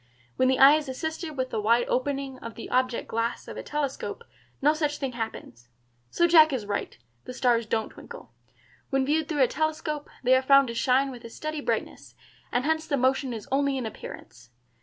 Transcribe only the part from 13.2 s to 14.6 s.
is only in appearance.